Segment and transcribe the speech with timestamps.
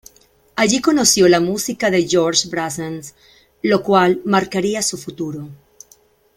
[0.55, 3.13] Allí conoció la música de Georges Brassens,
[3.61, 5.47] lo cual marcaría su futuro.